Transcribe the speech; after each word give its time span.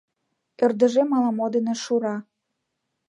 Ӧрдыжем 0.63 1.09
ала-мо 1.17 1.47
дене 1.55 1.73
шура... 1.83 2.15